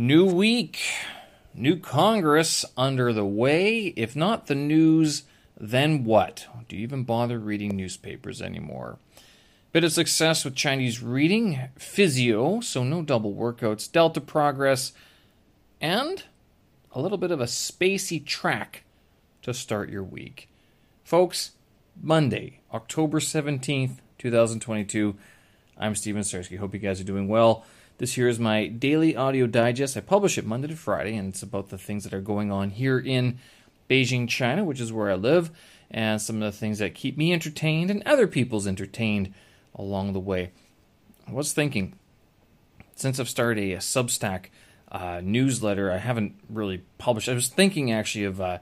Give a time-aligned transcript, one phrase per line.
[0.00, 0.78] New week,
[1.52, 3.86] new Congress under the way.
[3.96, 5.24] If not the news,
[5.58, 6.46] then what?
[6.68, 9.00] Do you even bother reading newspapers anymore?
[9.72, 14.92] Bit of success with Chinese reading, physio, so no double workouts, Delta progress,
[15.80, 16.22] and
[16.92, 18.84] a little bit of a spacey track
[19.42, 20.48] to start your week.
[21.02, 21.54] Folks,
[22.00, 25.16] Monday, October 17th, 2022.
[25.76, 26.58] I'm Steven Sarsky.
[26.58, 27.64] Hope you guys are doing well.
[27.98, 29.96] This here is my daily audio digest.
[29.96, 32.70] I publish it Monday to Friday, and it's about the things that are going on
[32.70, 33.40] here in
[33.90, 35.50] Beijing, China, which is where I live,
[35.90, 39.34] and some of the things that keep me entertained and other people's entertained
[39.74, 40.52] along the way.
[41.26, 41.94] I was thinking,
[42.94, 44.44] since I've started a, a Substack
[44.92, 47.28] uh, newsletter, I haven't really published.
[47.28, 48.58] I was thinking actually of uh,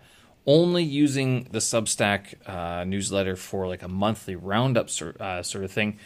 [0.46, 5.71] only using the Substack uh, newsletter for like a monthly roundup sort, uh, sort of
[5.71, 5.98] thing.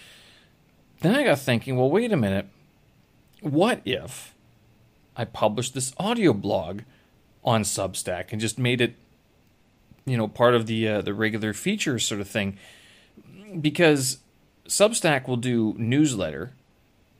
[1.02, 2.48] Then I got thinking, well, wait a minute
[3.40, 4.34] what if
[5.16, 6.82] I published this audio blog
[7.44, 8.94] on Substack and just made it,
[10.04, 12.58] you know, part of the uh, the regular features sort of thing?
[13.60, 14.18] Because
[14.66, 16.52] Substack will do newsletter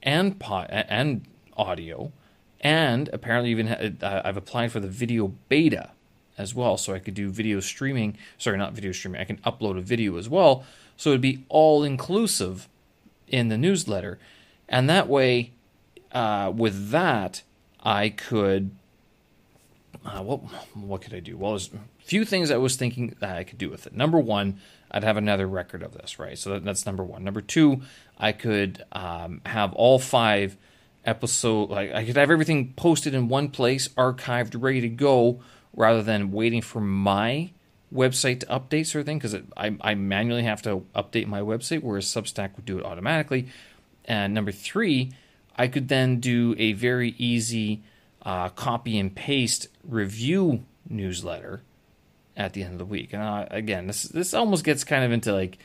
[0.03, 2.13] and pod, and audio,
[2.61, 5.91] and apparently even uh, I've applied for the video beta
[6.39, 8.17] as well, so I could do video streaming.
[8.39, 9.21] Sorry, not video streaming.
[9.21, 10.65] I can upload a video as well,
[10.97, 12.69] so it'd be all inclusive
[13.29, 14.19] in the newsletter,
[14.69, 15.53] and that way
[16.13, 17.43] uh, with that,
[17.83, 18.71] I could.
[20.05, 20.39] Uh, what
[20.75, 21.37] what could I do?
[21.37, 23.93] Well, there's a few things I was thinking that I could do with it.
[23.93, 26.39] Number one, I'd have another record of this, right?
[26.39, 27.23] So that, that's number one.
[27.23, 27.83] Number two,
[28.19, 30.57] I could um, have all five
[31.05, 35.41] episode like I could have everything posted in one place, archived, ready to go,
[35.75, 37.51] rather than waiting for my
[37.93, 41.83] website to update sort of thing because I, I manually have to update my website,
[41.83, 43.49] whereas Substack would do it automatically.
[44.05, 45.13] And number three,
[45.57, 47.83] I could then do a very easy
[48.23, 51.63] uh, copy and paste review newsletter
[52.37, 53.13] at the end of the week.
[53.13, 55.59] And uh, again, this this almost gets kind of into like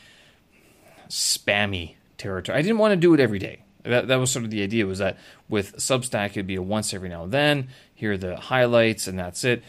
[1.09, 2.57] spammy territory.
[2.57, 3.59] I didn't want to do it every day.
[3.83, 5.17] That that was sort of the idea was that
[5.47, 7.69] with Substack it'd be a once every now and then.
[7.93, 9.63] Here are the highlights and that's it.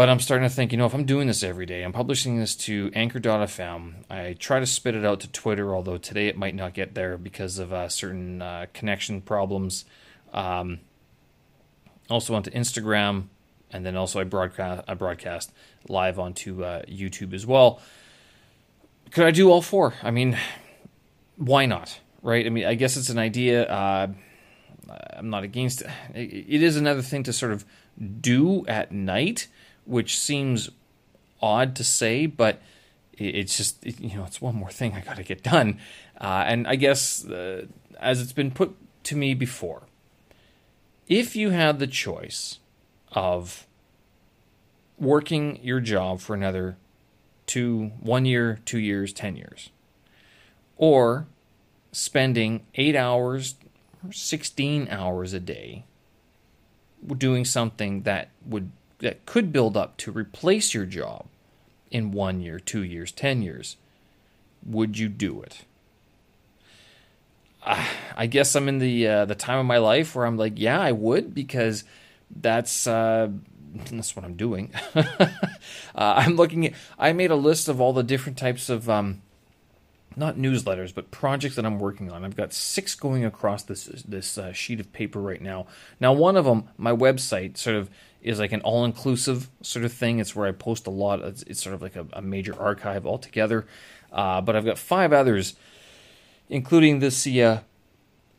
[0.00, 2.38] But I'm starting to think, you know, if I'm doing this every day, I'm publishing
[2.38, 3.96] this to Anchor.fm.
[4.08, 7.18] I try to spit it out to Twitter, although today it might not get there
[7.18, 9.84] because of uh, certain uh, connection problems.
[10.32, 10.80] Um,
[12.08, 13.24] also onto Instagram,
[13.70, 15.52] and then also I broadcast I broadcast
[15.86, 17.82] live onto uh, YouTube as well.
[19.10, 19.92] Could I do all four?
[20.02, 20.38] I mean,
[21.36, 22.00] why not?
[22.22, 22.46] Right?
[22.46, 23.66] I mean, I guess it's an idea.
[23.66, 24.06] Uh,
[25.12, 25.90] I'm not against it.
[26.14, 27.66] It is another thing to sort of
[28.22, 29.48] do at night
[29.84, 30.70] which seems
[31.42, 32.60] odd to say, but
[33.12, 35.78] it's just you know it's one more thing I got to get done.
[36.20, 37.66] Uh, and I guess uh,
[37.98, 38.74] as it's been put
[39.04, 39.82] to me before,
[41.08, 42.58] if you had the choice
[43.12, 43.66] of
[44.98, 46.76] working your job for another
[47.46, 49.70] two, one year, two years, ten years,
[50.76, 51.26] or
[51.92, 53.56] spending eight hours
[54.04, 55.84] or 16 hours a day
[57.18, 58.70] doing something that would
[59.00, 61.26] that could build up to replace your job
[61.90, 63.76] in one year, two years, ten years,
[64.64, 65.64] would you do it?
[67.62, 67.84] Uh,
[68.16, 70.80] I guess I'm in the uh, the time of my life where I'm like, yeah,
[70.80, 71.84] I would because
[72.34, 73.28] that's uh,
[73.90, 74.72] that's what I'm doing.
[74.94, 75.26] uh,
[75.94, 76.74] I'm looking at.
[76.98, 79.22] I made a list of all the different types of um,
[80.16, 82.24] not newsletters, but projects that I'm working on.
[82.24, 85.66] I've got six going across this this uh, sheet of paper right now.
[86.00, 87.90] Now, one of them, my website, sort of
[88.22, 90.18] is like an all inclusive sort of thing.
[90.18, 91.20] It's where I post a lot.
[91.20, 93.66] It's, it's sort of like a, a, major archive altogether.
[94.12, 95.54] Uh, but I've got five others,
[96.48, 97.60] including this uh,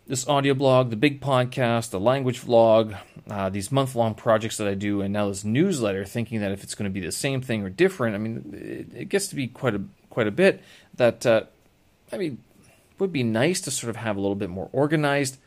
[0.08, 2.98] this audio blog, the big podcast, the language vlog,
[3.30, 6.06] uh, these month long projects that I do, and now this newsletter.
[6.06, 8.54] Thinking that if it's going to be the same thing or different, I mean,
[8.94, 10.62] it, it gets to be quite a quite a bit.
[10.96, 11.44] That uh,
[12.12, 12.44] I mean,
[13.00, 15.38] would be nice to sort of have a little bit more organized.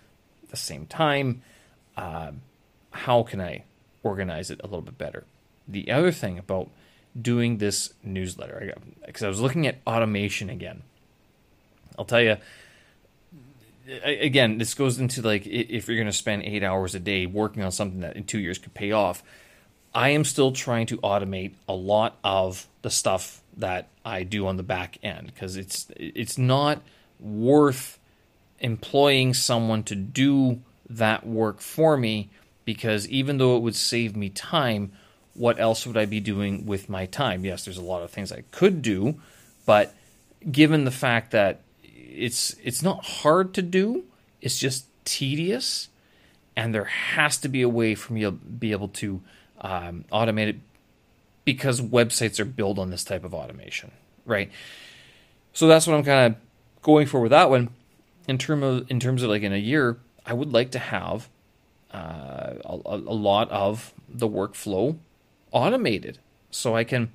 [0.45, 1.43] At the same time,
[1.97, 2.33] uh,
[2.93, 3.65] how can I
[4.05, 5.25] organize it a little bit better?
[5.67, 6.71] The other thing about
[7.21, 8.75] doing this newsletter,
[9.05, 10.83] because I was looking at automation again.
[11.99, 12.37] I'll tell you,
[14.03, 17.63] again, this goes into like if you're going to spend eight hours a day working
[17.63, 19.23] on something that in two years could pay off.
[19.95, 24.57] I am still trying to automate a lot of the stuff that I do on
[24.57, 26.83] the back end because it's it's not
[27.21, 27.99] worth
[28.59, 30.61] employing someone to do
[30.91, 32.31] that work for me
[32.65, 34.93] because even though it would save me time,
[35.35, 37.45] what else would I be doing with my time?
[37.45, 39.21] Yes, there's a lot of things I could do,
[39.67, 39.95] but
[40.51, 44.05] given the fact that it's it's not hard to do,
[44.41, 45.89] it's just tedious
[46.57, 49.21] and there has to be a way for me to be able to
[49.61, 50.57] um, automate it
[51.45, 53.91] because websites are built on this type of automation,
[54.25, 54.51] right?
[55.53, 57.71] So that's what I'm kind of going for with that one.
[58.27, 61.29] In term of in terms of like in a year, I would like to have
[61.95, 64.99] uh, a, a lot of the workflow
[65.53, 66.19] automated,
[66.51, 67.13] so I can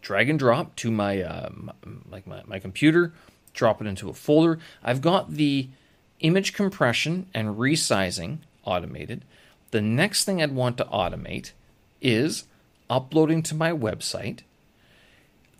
[0.00, 1.50] drag and drop to my uh,
[2.10, 3.12] like my, my computer,
[3.52, 4.58] drop it into a folder.
[4.82, 5.68] I've got the
[6.20, 9.24] image compression and resizing automated.
[9.70, 11.52] The next thing I'd want to automate
[12.00, 12.44] is
[12.88, 14.40] uploading to my website.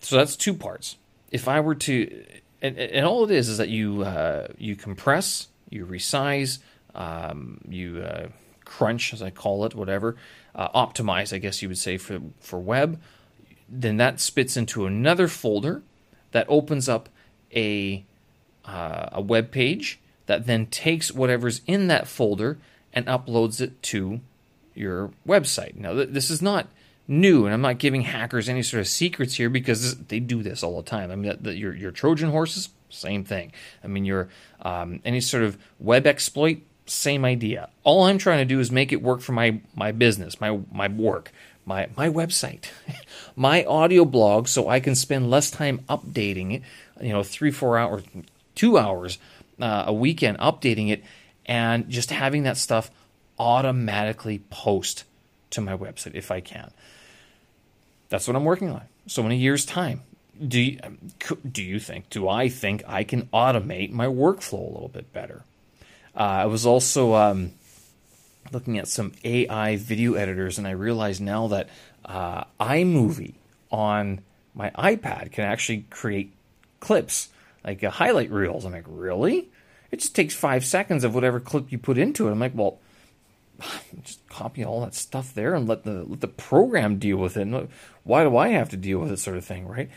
[0.01, 0.97] So that's two parts.
[1.31, 2.25] If I were to,
[2.63, 6.59] and, and all it is is that you uh, you compress, you resize,
[6.99, 8.29] um, you uh,
[8.67, 10.17] crunch, as I call it, whatever,
[10.55, 13.01] uh, optimize, I guess you would say for for web.
[13.71, 15.83] Then that spits into another folder
[16.33, 17.09] that opens up
[17.55, 18.05] a
[18.65, 22.59] uh, a web page that then takes whatever's in that folder
[22.93, 24.21] and uploads it to
[24.75, 25.75] your website.
[25.77, 26.69] Now, th- this is not
[27.07, 30.63] new, and I'm not giving hackers any sort of secrets here because they do this
[30.63, 31.11] all the time.
[31.11, 33.53] I mean, the, the, your your Trojan horses, same thing.
[33.83, 34.29] I mean, your
[34.63, 36.59] um, any sort of web exploit,
[36.89, 37.69] same idea.
[37.85, 40.89] All I'm trying to do is make it work for my my business, my my
[40.89, 41.33] work,
[41.65, 42.67] my my website,
[43.37, 46.63] my audio blog, so I can spend less time updating it.
[47.01, 48.03] You know, three four hours,
[48.55, 49.19] two hours
[49.61, 51.03] uh, a weekend updating it,
[51.47, 52.91] and just having that stuff
[53.39, 55.05] automatically post
[55.51, 56.71] to my website if I can.
[58.09, 58.83] That's what I'm working on.
[59.07, 60.03] So in a year's time,
[60.47, 60.79] do you,
[61.51, 65.45] do you think, do I think I can automate my workflow a little bit better?
[66.19, 67.53] Uh, I was also um,
[68.53, 71.69] looking at some AI video editors, and I realized now that
[72.05, 73.35] uh, iMovie
[73.71, 74.23] on
[74.53, 76.35] my iPad can actually create
[76.81, 77.29] clips,
[77.65, 78.65] like uh, highlight reels.
[78.65, 79.49] I'm like, really?
[79.93, 82.33] It just takes five seconds of whatever clip you put into it.
[82.33, 82.81] I'm like, well,
[84.03, 87.47] just copy all that stuff there and let the let the program deal with it.
[88.03, 89.89] Why do I have to deal with it, sort of thing, right?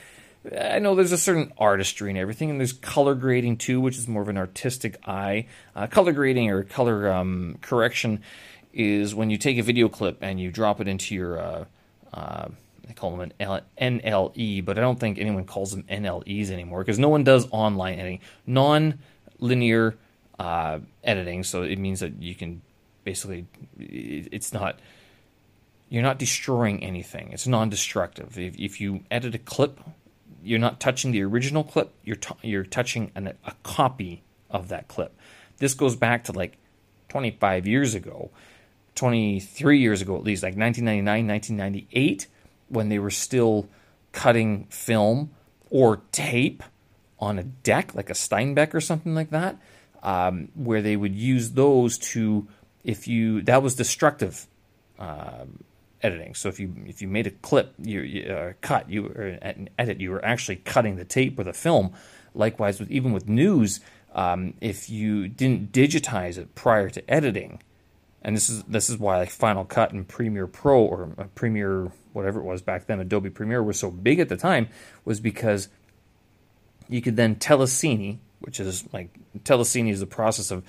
[0.60, 4.08] I know there's a certain artistry and everything, and there's color grading too, which is
[4.08, 5.48] more of an artistic eye.
[5.76, 8.22] Uh, color grading or color um, correction
[8.74, 11.66] is when you take a video clip and you drop it into your, uh,
[12.14, 12.48] uh,
[12.96, 17.10] call them an NLE, but I don't think anyone calls them NLEs anymore because no
[17.10, 18.20] one does online editing.
[18.48, 19.00] Non
[19.40, 19.96] linear
[20.40, 22.62] uh, editing, so it means that you can
[23.04, 23.46] basically
[23.78, 24.80] it's not
[25.90, 27.32] you're not destroying anything.
[27.34, 28.40] It's non-destructive.
[28.40, 29.82] If, if you edit a clip,
[30.44, 31.94] you're not touching the original clip.
[32.04, 35.16] You're t- you're touching an, a copy of that clip.
[35.58, 36.58] This goes back to like
[37.10, 38.32] 25 years ago,
[38.96, 42.28] 23 years ago at least, like 1999, 1998,
[42.70, 43.68] when they were still
[44.12, 45.32] cutting film
[45.70, 46.64] or tape
[47.20, 49.58] on a deck, like a Steenbeck or something like that,
[50.04, 52.48] um, where they would use those to
[52.84, 54.48] if you that was destructive
[54.98, 55.64] um,
[56.03, 56.36] editing.
[56.36, 59.69] So if you if you made a clip, you, you uh, cut, you or an
[59.77, 61.94] edit, you were actually cutting the tape or the film.
[62.33, 63.81] Likewise, with even with news,
[64.13, 67.62] um, if you didn't digitize it prior to editing,
[68.21, 71.92] and this is this is why like Final Cut and Premiere Pro or uh, Premiere
[72.13, 74.68] whatever it was back then, Adobe Premiere was so big at the time,
[75.06, 75.69] was because
[76.89, 79.09] you could then telecine, which is like
[79.39, 80.63] telecine is the process of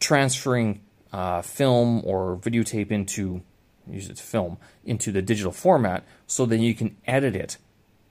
[0.00, 0.80] transferring
[1.12, 3.42] uh, film or videotape into
[3.88, 7.56] use it to film into the digital format so then you can edit it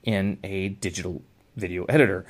[0.02, 1.22] in a digital
[1.56, 2.24] video editor.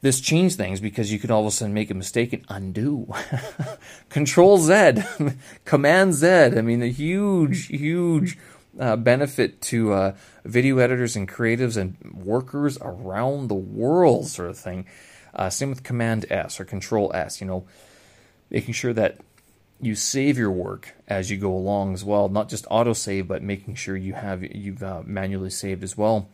[0.00, 3.12] This changed things because you could all of a sudden make a mistake and undo.
[4.08, 5.02] Control Z,
[5.64, 6.28] Command Z.
[6.28, 8.38] I mean, a huge, huge
[8.78, 14.58] uh, benefit to uh, video editors and creatives and workers around the world, sort of
[14.58, 14.86] thing.
[15.34, 17.40] Uh, same with Command S or Control S.
[17.40, 17.66] You know,
[18.50, 19.18] making sure that
[19.80, 23.74] you save your work as you go along as well, not just autosave, but making
[23.76, 26.28] sure you have you've uh, manually saved as well.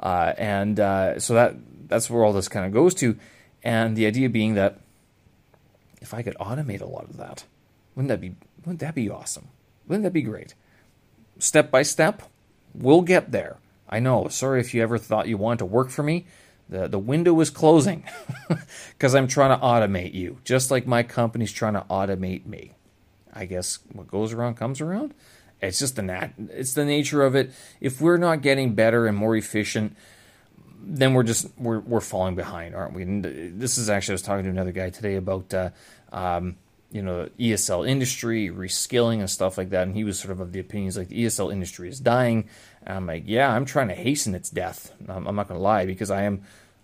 [0.00, 1.56] Uh, and uh, so that
[1.88, 3.16] that's where all this kind of goes to.
[3.62, 4.78] And the idea being that
[6.00, 7.44] if I could automate a lot of that,
[7.94, 8.34] wouldn't that be
[8.64, 9.48] wouldn't that be awesome?
[9.86, 10.54] Wouldn't that be great?
[11.38, 12.22] Step by step,
[12.74, 13.58] we'll get there.
[13.88, 14.28] I know.
[14.28, 16.26] Sorry if you ever thought you wanted to work for me.
[16.68, 18.04] The, the window is closing
[18.90, 22.72] because I'm trying to automate you, just like my company's trying to automate me.
[23.36, 25.14] I guess what goes around comes around.
[25.60, 27.52] It's just the nat- it's the nature of it.
[27.80, 29.96] If we're not getting better and more efficient,
[30.82, 33.02] then we're just we're we're falling behind, aren't we?
[33.02, 33.24] And
[33.60, 35.70] this is actually I was talking to another guy today about uh,
[36.12, 36.56] um,
[36.90, 40.52] you know ESL industry reskilling and stuff like that, and he was sort of of
[40.52, 42.48] the opinions like the ESL industry is dying.
[42.82, 44.92] And I'm like, yeah, I'm trying to hasten its death.
[45.08, 46.42] I'm, I'm not going to lie because I am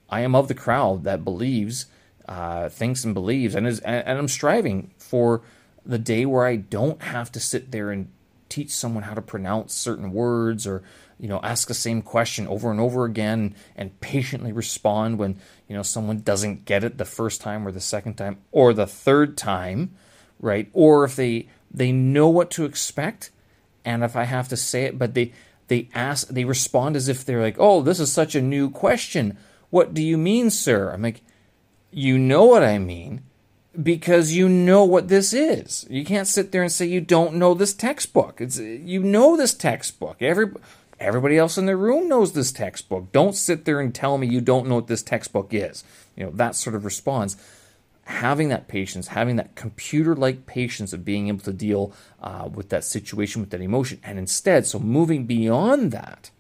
[0.09, 1.87] I am of the crowd that believes,
[2.27, 5.43] uh, thinks and believes, and is and, and I'm striving for
[5.85, 8.09] the day where I don't have to sit there and
[8.49, 10.83] teach someone how to pronounce certain words or
[11.19, 15.75] you know ask the same question over and over again and patiently respond when you
[15.75, 19.37] know someone doesn't get it the first time or the second time or the third
[19.37, 19.95] time
[20.43, 20.69] right?
[20.75, 23.31] Or if they they know what to expect
[23.85, 25.33] and if I have to say it but they
[25.69, 29.39] they ask they respond as if they're like oh this is such a new question.
[29.71, 30.91] What do you mean sir?
[30.91, 31.23] I'm like
[31.91, 33.23] you know what I mean
[33.81, 35.87] because you know what this is.
[35.89, 38.41] You can't sit there and say you don't know this textbook.
[38.41, 40.21] It's you know this textbook.
[40.21, 40.51] Every
[41.01, 43.13] everybody else in the room knows this textbook.
[43.13, 45.85] Don't sit there and tell me you don't know what this textbook is.
[46.17, 47.37] You know that sort of response.
[48.07, 52.83] Having that patience, having that computer-like patience of being able to deal uh, with that
[52.83, 56.33] situation, with that emotion, and instead, so moving beyond that.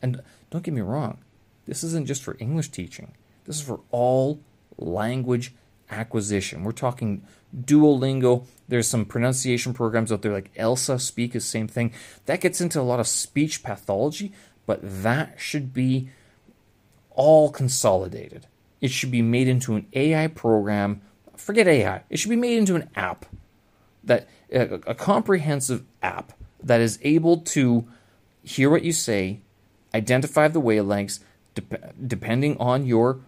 [0.00, 1.18] And don't get me wrong,
[1.66, 3.12] this isn't just for English teaching.
[3.44, 4.40] This is for all
[4.78, 5.52] language
[5.92, 6.64] acquisition.
[6.64, 7.22] We're talking
[7.56, 8.46] Duolingo.
[8.68, 11.92] There's some pronunciation programs out there like Elsa Speak is same thing.
[12.26, 14.32] That gets into a lot of speech pathology,
[14.66, 16.10] but that should be
[17.10, 18.46] all consolidated.
[18.80, 21.02] It should be made into an AI program.
[21.36, 22.02] Forget AI.
[22.10, 23.26] It should be made into an app
[24.02, 26.32] that a, a comprehensive app
[26.62, 27.86] that is able to
[28.42, 29.40] hear what you say,
[29.94, 31.20] identify the wavelengths,
[31.54, 33.20] dep- depending on your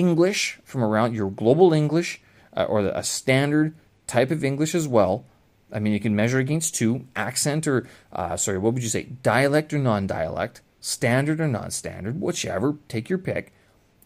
[0.00, 2.10] English from around your global English
[2.56, 3.74] uh, or a standard
[4.06, 5.24] type of English as well.
[5.72, 9.04] I mean, you can measure against two accent or, uh, sorry, what would you say?
[9.22, 13.52] Dialect or non dialect, standard or non standard, whichever, take your pick,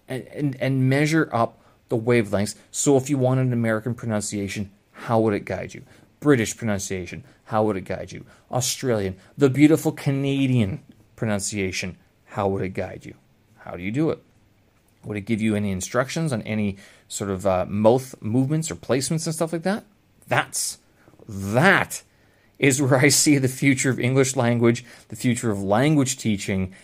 [0.08, 2.56] and, and, and measure up the wavelengths.
[2.70, 4.70] So if you want an American pronunciation,
[5.06, 5.82] how would it guide you?
[6.20, 8.24] British pronunciation, how would it guide you?
[8.50, 10.82] Australian, the beautiful Canadian
[11.16, 13.14] pronunciation, how would it guide you?
[13.58, 14.22] How do you do it?
[15.04, 16.76] Would it give you any instructions on any
[17.08, 19.84] sort of uh, mouth movements or placements and stuff like that?
[20.26, 20.78] That's
[21.28, 22.02] that
[22.58, 26.74] is where I see the future of English language, the future of language teaching.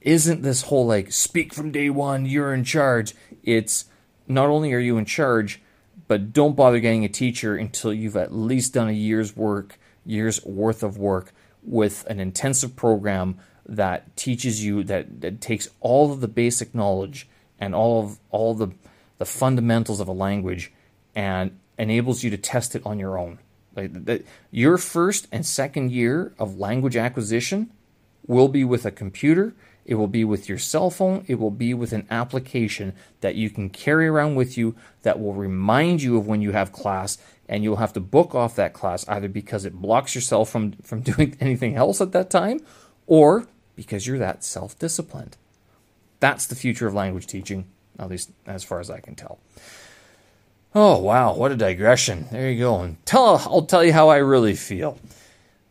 [0.00, 3.14] Isn't this whole like speak from day one, you're in charge?
[3.42, 3.86] It's
[4.28, 5.62] not only are you in charge,
[6.08, 10.44] but don't bother getting a teacher until you've at least done a year's work, year's
[10.44, 16.20] worth of work with an intensive program that teaches you that, that takes all of
[16.20, 17.26] the basic knowledge
[17.58, 18.68] and all of all the
[19.18, 20.72] the fundamentals of a language
[21.14, 23.38] and enables you to test it on your own.
[23.76, 27.70] Like the, your first and second year of language acquisition
[28.26, 31.74] will be with a computer, it will be with your cell phone, it will be
[31.74, 36.26] with an application that you can carry around with you that will remind you of
[36.26, 37.18] when you have class
[37.48, 41.00] and you'll have to book off that class either because it blocks yourself from from
[41.12, 42.60] doing anything else at that time
[43.06, 43.46] or
[43.76, 45.36] because you're that self-disciplined.
[46.24, 47.66] That's the future of language teaching,
[47.98, 49.40] at least as far as I can tell.
[50.74, 52.28] Oh, wow, what a digression.
[52.32, 52.80] There you go.
[52.80, 54.98] And tell, I'll tell you how I really feel.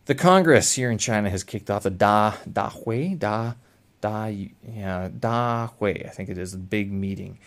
[0.05, 3.53] The Congress here in China has kicked off the Da Da Hui Da
[3.99, 7.39] Da yeah Da Hui I think it is a big meeting,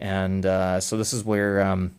[0.00, 1.94] and uh, so this is where um,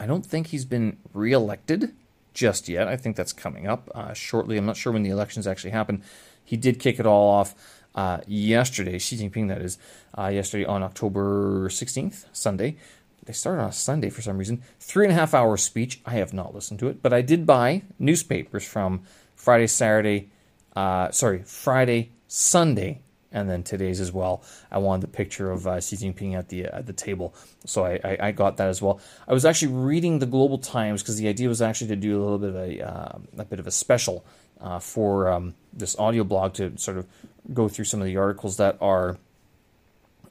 [0.00, 1.94] I don't think he's been reelected
[2.32, 2.88] just yet.
[2.88, 4.56] I think that's coming up uh, shortly.
[4.56, 6.02] I'm not sure when the elections actually happen.
[6.42, 7.54] He did kick it all off
[7.96, 9.78] uh, yesterday, Xi Jinping, that is,
[10.16, 12.76] uh, yesterday on October 16th, Sunday.
[13.24, 14.62] They started on a Sunday for some reason.
[14.78, 16.00] Three and a half hour speech.
[16.06, 19.02] I have not listened to it, but I did buy newspapers from
[19.34, 20.30] Friday, Saturday,
[20.76, 23.00] uh, sorry, Friday, Sunday,
[23.32, 24.44] and then today's as well.
[24.70, 27.34] I wanted the picture of uh, Xi Jinping at the at the table,
[27.64, 29.00] so I, I, I, got that as well.
[29.26, 32.22] I was actually reading the Global Times because the idea was actually to do a
[32.22, 34.24] little bit of a uh, a bit of a special
[34.60, 37.06] uh, for um, this audio blog to sort of
[37.52, 39.18] go through some of the articles that are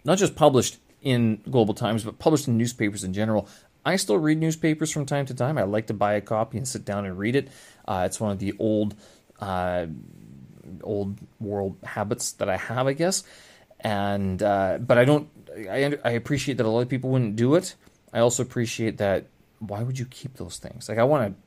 [0.03, 3.47] not just published in Global Times, but published in newspapers in general.
[3.85, 5.57] I still read newspapers from time to time.
[5.57, 7.49] I like to buy a copy and sit down and read it.
[7.87, 8.95] Uh, it's one of the old,
[9.39, 9.85] uh,
[10.83, 13.23] old world habits that I have, I guess.
[13.79, 15.29] And uh, but I don't.
[15.55, 17.75] I I appreciate that a lot of people wouldn't do it.
[18.11, 19.27] I also appreciate that.
[19.59, 20.89] Why would you keep those things?
[20.89, 21.41] Like I want to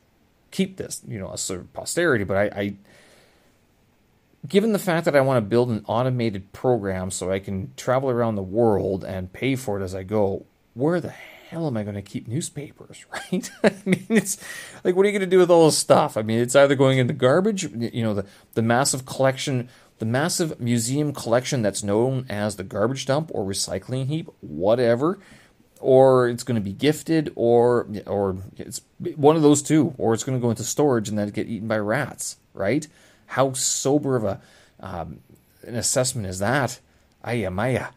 [0.50, 2.74] keep this, you know, a sort of posterity, but I, I
[4.48, 8.10] given the fact that I want to build an automated program so I can travel
[8.10, 11.82] around the world and pay for it as I go, where the hell am I
[11.82, 13.50] going to keep newspapers, right?
[13.62, 14.38] I mean, it's
[14.84, 16.16] like, what are you going to do with all this stuff?
[16.16, 20.06] I mean, it's either going in the garbage, you know, the, the massive collection, the
[20.06, 25.18] massive museum collection that's known as the garbage dump or recycling heap, whatever,
[25.80, 28.80] or it's going to be gifted, or or it's
[29.14, 31.68] one of those two, or it's going to go into storage and then get eaten
[31.68, 32.88] by rats, right?
[33.28, 34.40] How sober of a
[34.80, 35.20] um,
[35.66, 36.80] an assessment is that?
[37.24, 37.88] Aya Maya.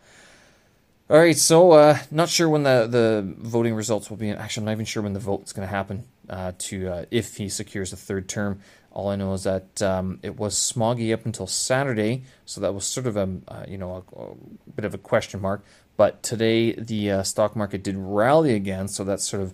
[1.10, 4.30] All right, so uh, not sure when the, the voting results will be.
[4.30, 7.06] Actually, I'm not even sure when the vote is going to happen uh, to uh,
[7.12, 8.62] if he secures a third term.
[8.92, 12.86] All I know is that um, it was smoggy up until Saturday, so that was
[12.86, 15.64] sort of a uh, you know a, a, bit of a question mark.
[15.98, 19.54] But today the uh, stock market did rally again, so that sort of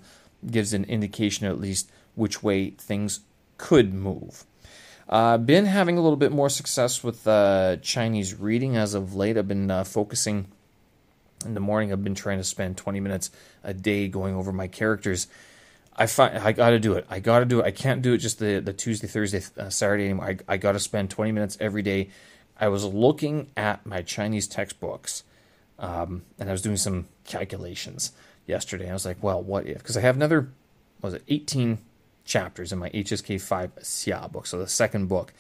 [0.50, 3.22] gives an indication at least which way things
[3.58, 4.46] could move.
[5.10, 9.38] Uh, been having a little bit more success with uh, Chinese reading as of late.
[9.38, 10.48] I've been uh, focusing
[11.46, 11.92] in the morning.
[11.92, 13.32] I've been trying to spend 20 minutes
[13.64, 15.28] a day going over my characters.
[15.96, 17.06] I find I got to do it.
[17.10, 17.66] I got to do it.
[17.66, 20.26] I can't do it just the, the Tuesday, Thursday, uh, Saturday anymore.
[20.26, 22.10] I, I got to spend 20 minutes every day.
[22.60, 25.24] I was looking at my Chinese textbooks
[25.80, 28.12] um, and I was doing some calculations
[28.46, 28.90] yesterday.
[28.90, 29.78] I was like, well, what if?
[29.78, 30.50] Because I have another,
[31.02, 31.78] was it 18
[32.28, 35.34] chapters in my HSK 5 Xia book, so the second book.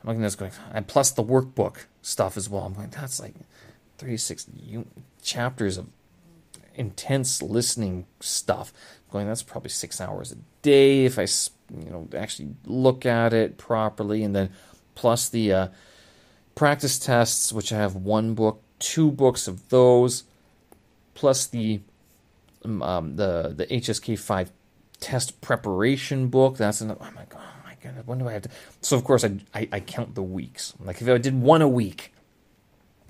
[0.00, 2.62] I'm looking at this going, and plus the workbook stuff as well.
[2.62, 3.34] I'm like, that's like
[3.96, 4.46] 36
[5.22, 5.88] chapters of
[6.76, 8.72] intense listening stuff.
[9.08, 11.26] I'm going, that's probably six hours a day if I,
[11.76, 14.50] you know, actually look at it properly, and then
[14.94, 15.68] plus the uh,
[16.54, 20.22] practice tests, which I have one book, two books of those,
[21.14, 21.80] plus the
[22.64, 24.52] um, um the the HSK five
[25.00, 26.56] test preparation book.
[26.56, 28.50] That's an, I'm like, oh my god, when do I have to?
[28.80, 30.74] So of course I, I, I count the weeks.
[30.80, 32.12] Like if I did one a week,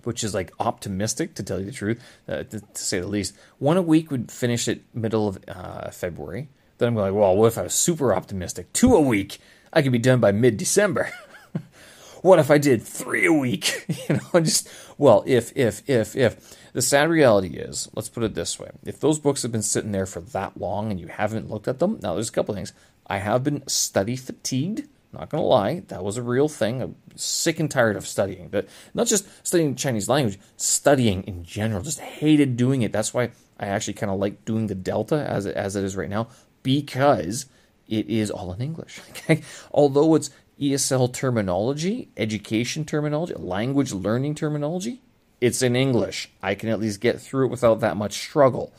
[0.05, 3.37] which is like optimistic to tell you the truth, uh, to, to, say the least,
[3.59, 6.49] one a week would finish at middle of uh, February.
[6.79, 8.73] Then I'm like, well, what if I was super optimistic?
[8.73, 9.39] Two a week,
[9.73, 11.11] I could be done by mid December.
[12.23, 13.85] what if I did three a week?
[14.09, 18.35] you know, just well, if if if if the sad reality is, let's put it
[18.35, 21.51] this way: if those books have been sitting there for that long and you haven't
[21.51, 22.73] looked at them, now there's a couple things.
[23.07, 24.89] I have been study fatigued.
[25.11, 26.83] Not gonna lie, that was a real thing.
[26.83, 31.83] I'm sick and tired of studying, but not just studying Chinese language, studying in general.
[31.83, 32.93] Just hated doing it.
[32.93, 35.97] That's why I actually kind of like doing the Delta as it, as it is
[35.97, 36.29] right now
[36.63, 37.47] because
[37.89, 39.01] it is all in English.
[39.11, 45.01] Okay, although it's ESL terminology, education terminology, language learning terminology,
[45.41, 46.31] it's in English.
[46.43, 48.73] I can at least get through it without that much struggle.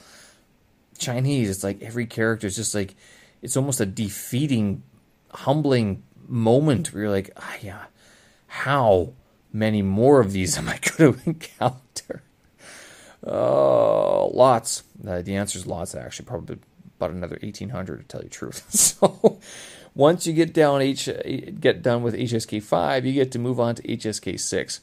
[0.98, 2.95] Chinese, it's like every character is just like
[3.41, 4.84] it's almost a defeating,
[5.32, 7.86] humbling moment where you're like, ah, yeah,
[8.48, 9.13] how
[9.52, 12.24] many more of these am I going to encounter?
[13.24, 14.84] Oh, lots.
[15.06, 15.95] Uh, the answer is lots.
[15.95, 16.58] Actually, probably
[16.98, 18.69] about another 1800 to tell you truth.
[18.72, 19.39] so
[19.93, 21.10] once you get down H,
[21.60, 24.82] get done with HSK five, you get to move on to HSK six.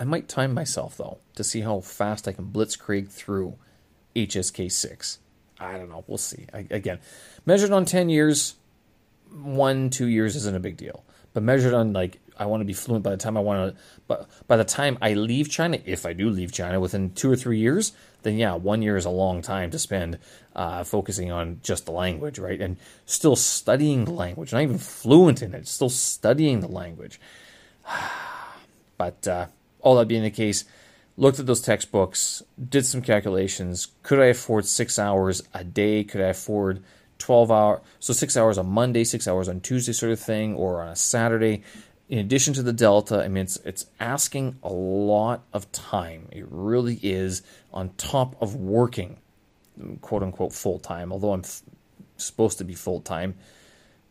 [0.00, 3.54] I might time myself though to see how fast I can blitzkrieg through
[4.14, 5.18] HSK six.
[5.60, 6.04] I don't know.
[6.06, 6.46] We'll see.
[6.54, 7.00] I, again,
[7.44, 8.54] measured on ten years,
[9.30, 11.04] one two years isn't a big deal.
[11.34, 13.82] But measured on like I want to be fluent by the time I want to,
[14.06, 17.36] but by the time I leave China, if I do leave China within two or
[17.36, 20.18] three years, then yeah, one year is a long time to spend
[20.54, 22.60] uh, focusing on just the language, right?
[22.60, 27.20] And still studying the language, not even fluent in it, still studying the language.
[28.96, 29.46] but uh,
[29.80, 30.64] all that being the case,
[31.16, 33.88] looked at those textbooks, did some calculations.
[34.02, 36.04] Could I afford six hours a day?
[36.04, 36.82] Could I afford
[37.18, 37.80] 12 hours?
[37.98, 40.96] So six hours on Monday, six hours on Tuesday, sort of thing, or on a
[40.96, 41.62] Saturday.
[42.08, 46.28] In addition to the Delta, I mean, it's, it's asking a lot of time.
[46.32, 49.18] It really is on top of working,
[50.00, 51.62] quote unquote, full time, although I'm f-
[52.16, 53.34] supposed to be full time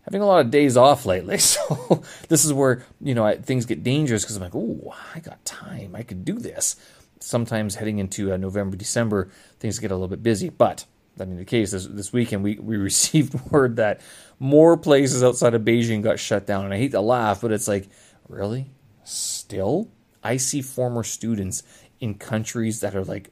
[0.08, 1.38] having a lot of days off lately.
[1.48, 5.20] So this is where you know I, things get dangerous because I'm like, oh, I
[5.20, 5.96] got time.
[5.96, 6.76] I could do this.
[7.20, 10.50] Sometimes heading into uh, November, December, things get a little bit busy.
[10.50, 10.86] But
[11.18, 14.02] that being the case, this, this weekend we, we received word that
[14.40, 16.66] more places outside of Beijing got shut down.
[16.66, 17.90] And I hate to laugh, but it's like,
[18.30, 18.70] really?
[19.04, 19.90] Still?
[20.24, 21.64] I see former students
[22.00, 23.32] in countries that are like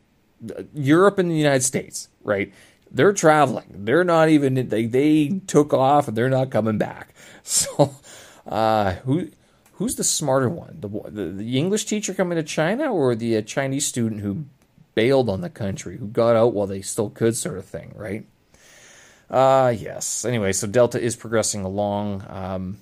[0.50, 2.54] uh, Europe and the United States, right?
[2.96, 3.66] They're traveling.
[3.70, 7.14] They're not even they they took off and they're not coming back.
[7.48, 7.94] So,
[8.48, 9.30] uh, who
[9.74, 10.78] who's the smarter one?
[10.80, 14.46] The, the, the English teacher coming to China or the uh, Chinese student who
[14.96, 18.26] bailed on the country, who got out while they still could, sort of thing, right?
[19.30, 20.26] Uh, yes.
[20.26, 22.26] Anyway, so Delta is progressing along.
[22.28, 22.80] Um,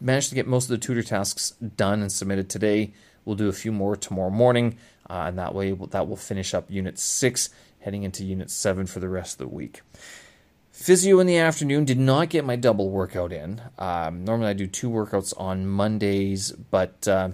[0.00, 2.92] managed to get most of the tutor tasks done and submitted today.
[3.24, 4.78] We'll do a few more tomorrow morning,
[5.10, 7.50] uh, and that way that will finish up Unit 6
[7.84, 9.82] heading into Unit 7 for the rest of the week.
[10.72, 13.60] Physio in the afternoon did not get my double workout in.
[13.78, 17.30] Um, normally I do two workouts on Mondays, but uh,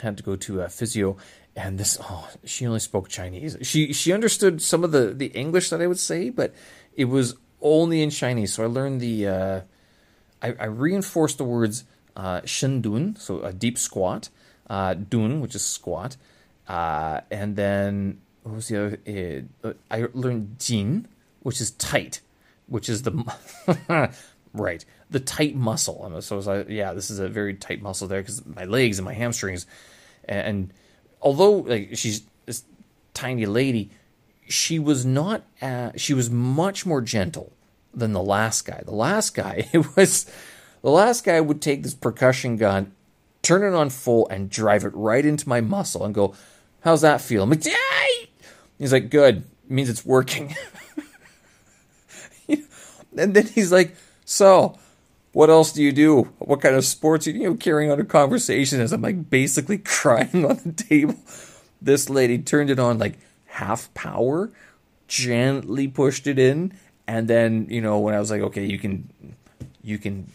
[0.00, 1.16] had to go to a physio.
[1.54, 3.56] And this, oh, she only spoke Chinese.
[3.62, 6.54] She she understood some of the, the English that I would say, but
[6.96, 8.54] it was only in Chinese.
[8.54, 9.60] So I learned the, uh,
[10.40, 11.84] I, I, reinforced the words
[12.16, 14.30] uh, dun, so a deep squat,
[14.70, 16.16] uh, dun, which is squat,
[16.66, 19.44] uh, and then what was the other?
[19.62, 21.08] Uh, I learned jin,
[21.40, 22.20] which is tight.
[22.66, 24.14] which is the
[24.54, 26.20] right the tight muscle.
[26.20, 28.98] So I was like, yeah, this is a very tight muscle there because my legs
[28.98, 29.66] and my hamstrings,
[30.24, 30.74] and, and
[31.20, 32.64] although like she's this
[33.12, 33.90] tiny lady,
[34.48, 35.42] she was not.
[35.60, 37.52] Uh, she was much more gentle
[37.92, 38.82] than the last guy.
[38.84, 40.30] The last guy, it was
[40.82, 42.92] the last guy would take this percussion gun,
[43.42, 46.34] turn it on full, and drive it right into my muscle and go,
[46.82, 48.29] "How's that feel?" I'm like!
[48.80, 50.56] He's like, "Good." It means it's working.
[52.48, 54.76] and then he's like, "So."
[55.32, 56.22] What else do you do?
[56.38, 59.30] What kind of sports are you, you know, carrying on a conversation as I'm like
[59.30, 61.14] basically crying on the table?
[61.80, 63.16] This lady turned it on like
[63.46, 64.50] half power,
[65.06, 66.72] gently pushed it in,
[67.06, 69.08] and then, you know, when I was like, okay, you can
[69.82, 70.32] you can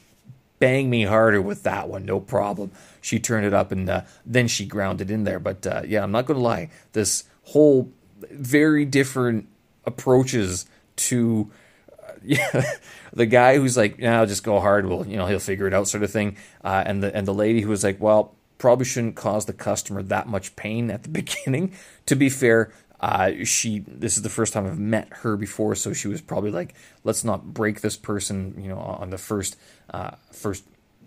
[0.60, 2.72] bang me harder with that one, no problem.
[3.02, 5.40] She turned it up and uh, then she ground it in there.
[5.40, 6.70] But uh, yeah, I'm not going to lie.
[6.94, 7.92] This whole
[8.32, 9.48] very different
[9.86, 11.52] approaches to
[11.92, 12.64] uh, yeah,
[13.14, 14.88] the guy who's like, yeah, I'll just go hard.
[14.88, 16.38] Well, you know, he'll figure it out, sort of thing.
[16.64, 20.02] Uh, and the and the lady who was like, well, probably shouldn't cause the customer
[20.04, 21.74] that much pain at the beginning.
[22.08, 25.94] To be fair, uh, she this is the first time I've met her before, so
[25.94, 29.58] she was probably like, let's not break this person, you know, on the first
[29.92, 30.64] uh, first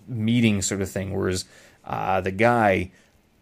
[0.06, 1.16] meeting sort of thing.
[1.16, 1.44] Whereas
[1.84, 2.92] uh, the guy,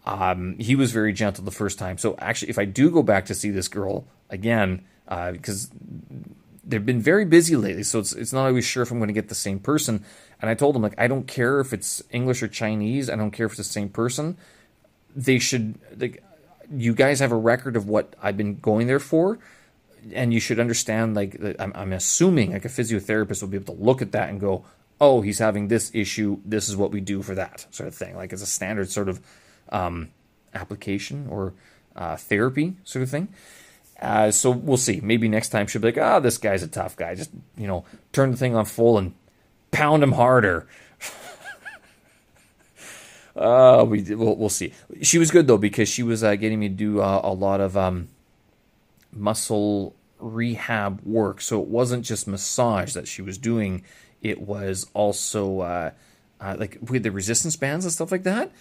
[0.06, 1.98] um, he was very gentle the first time.
[1.98, 6.30] So actually, if I do go back to see this girl again, because uh,
[6.64, 9.14] they've been very busy lately, so it's it's not always sure if I'm going to
[9.14, 10.04] get the same person.
[10.40, 13.10] And I told him like, I don't care if it's English or Chinese.
[13.10, 14.36] I don't care if it's the same person.
[15.14, 16.22] They should like
[16.72, 19.38] you guys have a record of what I've been going there for,
[20.12, 21.16] and you should understand.
[21.16, 24.38] Like, I'm, I'm assuming like a physiotherapist will be able to look at that and
[24.38, 24.64] go,
[25.00, 26.38] "Oh, he's having this issue.
[26.44, 29.08] This is what we do for that sort of thing." Like, it's a standard sort
[29.08, 29.20] of
[29.70, 30.10] um,
[30.54, 31.54] application or
[31.94, 33.28] uh, therapy sort of thing.
[34.00, 35.00] Uh, so we'll see.
[35.02, 37.14] Maybe next time she'll be like, "Ah, oh, this guy's a tough guy.
[37.14, 39.14] Just you know, turn the thing on full and
[39.70, 40.66] pound him harder."
[43.36, 44.72] Uh, we we'll, we'll see.
[45.02, 47.60] She was good though because she was uh, getting me to do uh, a lot
[47.60, 48.08] of um,
[49.12, 51.42] muscle rehab work.
[51.42, 53.82] So it wasn't just massage that she was doing;
[54.22, 55.90] it was also uh,
[56.40, 58.52] uh, like with the resistance bands and stuff like that.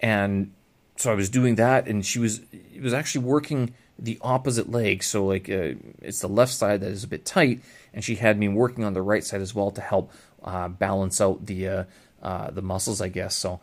[0.00, 0.52] And
[0.96, 5.02] so I was doing that, and she was it was actually working the opposite leg.
[5.02, 7.60] So like uh, it's the left side that is a bit tight,
[7.92, 10.12] and she had me working on the right side as well to help
[10.44, 11.84] uh, balance out the uh,
[12.22, 13.34] uh, the muscles, I guess.
[13.34, 13.60] So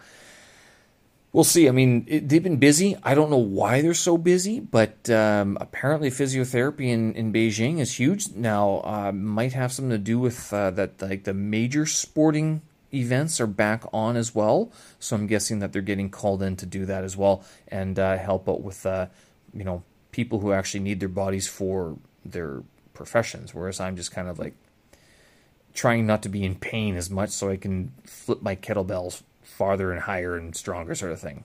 [1.31, 1.67] we'll see.
[1.67, 2.95] I mean, it, they've been busy.
[3.03, 7.99] I don't know why they're so busy, but um, apparently physiotherapy in, in Beijing is
[7.99, 8.81] huge now.
[8.83, 12.61] Uh, might have something to do with uh, that, like the major sporting
[12.93, 14.71] events are back on as well.
[14.99, 18.17] So I'm guessing that they're getting called in to do that as well and uh,
[18.17, 19.07] help out with, uh,
[19.53, 23.53] you know, people who actually need their bodies for their professions.
[23.53, 24.53] Whereas I'm just kind of like
[25.73, 29.91] trying not to be in pain as much so I can flip my kettlebells farther
[29.91, 31.43] and higher and stronger sort of thing.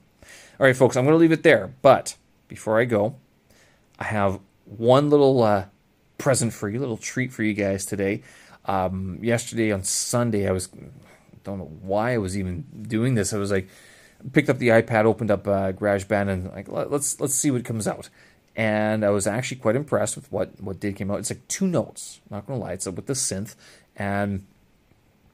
[0.60, 1.72] All right, folks, I'm going to leave it there.
[1.82, 3.16] But before I go,
[3.98, 5.64] I have one little uh,
[6.18, 8.22] present for you, little treat for you guys today.
[8.66, 10.68] Um, yesterday on Sunday, I was
[11.48, 13.32] don't know why I was even doing this.
[13.32, 13.68] I was like,
[14.32, 17.86] picked up the iPad, opened up uh, GarageBand, and like let's let's see what comes
[17.86, 18.08] out.
[18.56, 21.18] And I was actually quite impressed with what what did came out.
[21.20, 22.20] It's like two notes.
[22.30, 23.54] Not gonna lie, it's with the synth,
[23.96, 24.46] and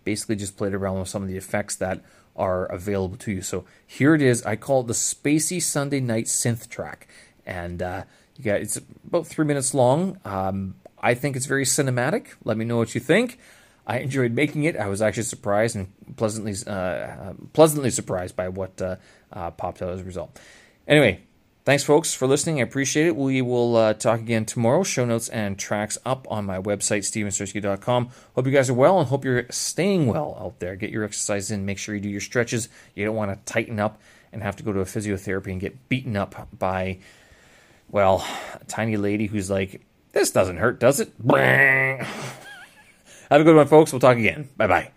[0.05, 2.03] basically just played around with some of the effects that
[2.37, 3.43] are available to you.
[3.43, 4.45] So here it is.
[4.45, 7.09] I call it the Spacey Sunday Night Synth Track,
[7.47, 8.03] and uh,
[8.37, 10.19] you got it's about three minutes long.
[10.25, 12.29] Um, I think it's very cinematic.
[12.45, 13.39] Let me know what you think.
[13.87, 14.77] I enjoyed making it.
[14.77, 18.97] I was actually surprised and pleasantly uh, pleasantly surprised by what uh,
[19.33, 20.39] uh popped out as a result.
[20.87, 21.21] Anyway,
[21.65, 22.61] Thanks, folks, for listening.
[22.61, 23.17] I appreciate it.
[23.17, 24.83] We will uh, talk again tomorrow.
[24.83, 28.11] Show notes and tracks up on my website, stevensersky.com.
[28.35, 30.77] Hope you guys are well and hope you're staying well out there.
[30.77, 31.65] Get your exercise in.
[31.65, 32.69] Make sure you do your stretches.
[32.95, 33.99] You don't want to tighten up
[34.31, 36.99] and have to go to a physiotherapy and get beaten up by,
[37.89, 38.27] well,
[38.61, 39.81] a tiny lady who's like,
[40.13, 41.15] this doesn't hurt, does it?
[43.31, 43.93] Have a good one, folks.
[43.93, 44.49] We'll talk again.
[44.57, 44.91] Bye bye.